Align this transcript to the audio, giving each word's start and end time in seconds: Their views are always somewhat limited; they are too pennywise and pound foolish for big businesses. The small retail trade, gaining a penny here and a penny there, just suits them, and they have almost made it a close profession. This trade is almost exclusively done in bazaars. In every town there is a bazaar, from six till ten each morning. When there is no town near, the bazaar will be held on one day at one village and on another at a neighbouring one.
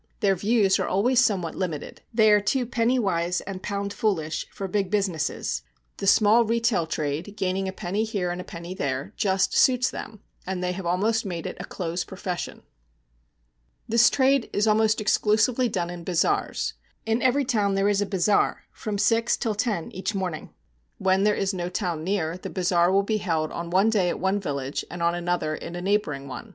Their 0.21 0.33
views 0.35 0.79
are 0.79 0.87
always 0.87 1.19
somewhat 1.19 1.53
limited; 1.53 2.01
they 2.11 2.31
are 2.31 2.41
too 2.41 2.65
pennywise 2.65 3.39
and 3.41 3.61
pound 3.61 3.93
foolish 3.93 4.47
for 4.51 4.67
big 4.67 4.89
businesses. 4.89 5.61
The 5.97 6.07
small 6.07 6.43
retail 6.43 6.87
trade, 6.87 7.35
gaining 7.37 7.67
a 7.67 7.71
penny 7.71 8.03
here 8.03 8.31
and 8.31 8.41
a 8.41 8.43
penny 8.43 8.73
there, 8.73 9.13
just 9.15 9.53
suits 9.55 9.91
them, 9.91 10.21
and 10.43 10.63
they 10.63 10.71
have 10.71 10.87
almost 10.87 11.23
made 11.23 11.45
it 11.45 11.55
a 11.59 11.65
close 11.65 12.03
profession. 12.03 12.63
This 13.87 14.09
trade 14.09 14.49
is 14.51 14.65
almost 14.65 14.99
exclusively 15.01 15.69
done 15.69 15.91
in 15.91 16.03
bazaars. 16.03 16.73
In 17.05 17.21
every 17.21 17.45
town 17.45 17.75
there 17.75 17.87
is 17.87 18.01
a 18.01 18.07
bazaar, 18.07 18.63
from 18.71 18.97
six 18.97 19.37
till 19.37 19.53
ten 19.53 19.91
each 19.91 20.15
morning. 20.15 20.49
When 20.97 21.25
there 21.25 21.35
is 21.35 21.53
no 21.53 21.69
town 21.69 22.03
near, 22.03 22.37
the 22.39 22.49
bazaar 22.49 22.91
will 22.91 23.03
be 23.03 23.17
held 23.17 23.51
on 23.51 23.69
one 23.69 23.91
day 23.91 24.09
at 24.09 24.19
one 24.19 24.39
village 24.39 24.83
and 24.89 25.03
on 25.03 25.13
another 25.13 25.57
at 25.57 25.75
a 25.75 25.79
neighbouring 25.79 26.27
one. 26.27 26.49